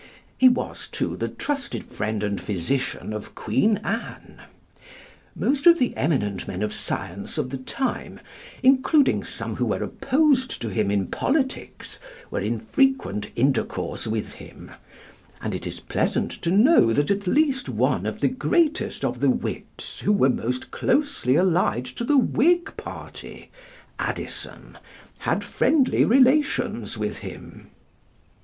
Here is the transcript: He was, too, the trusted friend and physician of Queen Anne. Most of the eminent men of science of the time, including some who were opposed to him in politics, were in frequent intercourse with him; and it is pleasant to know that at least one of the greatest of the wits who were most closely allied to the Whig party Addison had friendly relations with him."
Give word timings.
He 0.35 0.49
was, 0.49 0.87
too, 0.87 1.15
the 1.15 1.27
trusted 1.27 1.83
friend 1.83 2.23
and 2.23 2.41
physician 2.41 3.13
of 3.13 3.35
Queen 3.35 3.77
Anne. 3.83 4.41
Most 5.35 5.67
of 5.67 5.77
the 5.77 5.95
eminent 5.95 6.47
men 6.47 6.63
of 6.63 6.73
science 6.73 7.37
of 7.37 7.51
the 7.51 7.59
time, 7.59 8.19
including 8.63 9.23
some 9.23 9.57
who 9.57 9.65
were 9.67 9.83
opposed 9.83 10.59
to 10.63 10.69
him 10.69 10.89
in 10.89 11.05
politics, 11.05 11.99
were 12.31 12.39
in 12.39 12.61
frequent 12.61 13.29
intercourse 13.35 14.07
with 14.07 14.33
him; 14.33 14.71
and 15.39 15.53
it 15.53 15.67
is 15.67 15.79
pleasant 15.79 16.31
to 16.41 16.49
know 16.49 16.91
that 16.93 17.11
at 17.11 17.27
least 17.27 17.69
one 17.69 18.07
of 18.07 18.21
the 18.21 18.27
greatest 18.27 19.05
of 19.05 19.19
the 19.19 19.29
wits 19.29 19.99
who 19.99 20.11
were 20.11 20.29
most 20.31 20.71
closely 20.71 21.35
allied 21.35 21.85
to 21.85 22.03
the 22.03 22.17
Whig 22.17 22.75
party 22.75 23.51
Addison 23.99 24.79
had 25.19 25.43
friendly 25.43 26.03
relations 26.05 26.97
with 26.97 27.19
him." 27.19 27.69